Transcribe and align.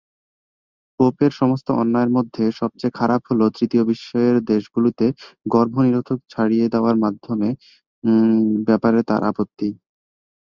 পোপের 0.99 1.31
সমস্ত 1.33 1.67
অন্যায়ের 1.81 2.11
মধ্যে 2.17 2.43
সবচেয়ে 2.59 2.97
খারাপ 2.99 3.21
হল 3.29 3.41
তৃতীয় 3.57 3.83
বিশ্বের 3.89 4.33
দেশগুলিতে 4.47 5.05
গর্ভনিরোধক 5.45 6.19
ছড়িয়ে 6.29 6.65
দেওয়ার 6.73 6.95
ব্যাপারে 8.67 8.99
তার 9.09 9.21
আপত্তি। 9.23 9.69